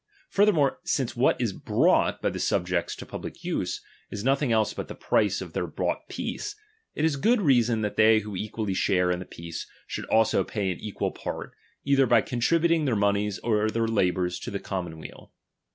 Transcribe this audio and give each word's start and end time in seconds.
Furthermore, 0.31 0.79
since 0.83 1.13
^"liat 1.13 1.39
is 1.39 1.53
brought 1.53 2.23
by 2.23 2.31
the 2.31 2.39
subjects 2.39 2.95
to 2.95 3.05
public 3.05 3.43
use, 3.43 3.83
is 4.09 4.23
plotting 4.23 4.51
else 4.51 4.73
but 4.73 4.87
the 4.87 4.95
price 4.95 5.41
of 5.41 5.53
their 5.53 5.67
bought 5.67 6.09
peace, 6.09 6.55
*t 6.95 7.03
is 7.03 7.17
good 7.17 7.39
reason 7.39 7.81
that 7.81 7.97
they 7.97 8.17
who 8.21 8.35
equally 8.35 8.73
share 8.73 9.11
in 9.11 9.19
ttte 9.19 9.29
peace, 9.29 9.67
should 9.85 10.05
also 10.05 10.43
pay 10.43 10.71
an 10.71 10.79
equal 10.79 11.11
part, 11.11 11.51
either 11.85 12.07
by 12.07 12.19
Contributing 12.21 12.85
their 12.85 12.95
monies 12.95 13.37
or 13.43 13.69
their 13.69 13.87
labours 13.87 14.39
to 14.39 14.49
the 14.49 14.57
*'f*i»monweal. 14.57 15.29